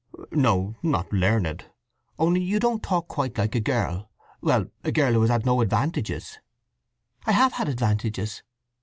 [0.31, 1.65] "No—not learned.
[2.17, 6.39] Only you don't talk quite like a girl—well, a girl who has had no advantages."
[7.27, 8.41] "I have had advantages.